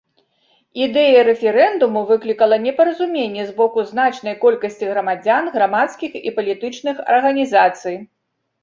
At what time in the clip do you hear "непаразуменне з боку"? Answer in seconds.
2.65-3.79